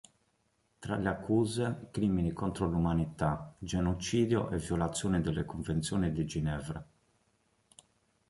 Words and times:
Tra 0.79 0.95
le 0.95 1.07
accuse, 1.09 1.89
crimini 1.91 2.33
contro 2.33 2.65
l'umanità, 2.65 3.53
genocidio 3.59 4.49
e 4.49 4.57
violazioni 4.57 5.21
delle 5.21 5.45
Convenzioni 5.45 6.11
di 6.11 6.25
Ginevra. 6.25 6.87